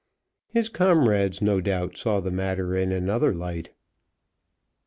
His 0.47 0.67
comrades, 0.67 1.43
no 1.43 1.61
doubt, 1.61 1.95
saw 1.95 2.21
the 2.21 2.31
matter 2.31 2.75
in 2.75 2.91
another 2.91 3.35
light. 3.35 3.69